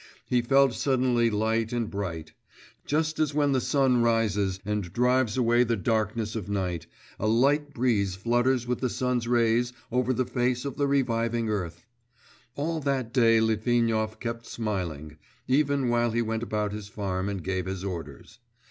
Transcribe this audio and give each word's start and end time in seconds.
He 0.25 0.41
felt 0.41 0.73
suddenly 0.73 1.29
light 1.29 1.71
and 1.71 1.87
bright.... 1.87 2.33
Just 2.87 3.19
as 3.19 3.35
when 3.35 3.51
the 3.51 3.61
sun 3.61 4.01
rises 4.01 4.59
and 4.65 4.91
drives 4.91 5.37
away 5.37 5.63
the 5.63 5.75
darkness 5.75 6.35
of 6.35 6.49
night, 6.49 6.87
a 7.19 7.27
light 7.27 7.71
breeze 7.71 8.15
flutters 8.15 8.65
with 8.65 8.79
the 8.79 8.89
sun's 8.89 9.27
rays 9.27 9.73
over 9.91 10.11
the 10.11 10.25
face 10.25 10.65
of 10.65 10.75
the 10.75 10.87
reviving 10.87 11.49
earth. 11.49 11.85
All 12.55 12.79
that 12.79 13.13
day 13.13 13.39
Litvinov 13.39 14.19
kept 14.19 14.47
smiling, 14.47 15.17
even 15.47 15.87
while 15.87 16.09
he 16.09 16.23
went 16.23 16.41
about 16.41 16.73
his 16.73 16.87
farm 16.87 17.29
and 17.29 17.43
gave 17.43 17.67
his 17.67 17.83
orders. 17.83 18.39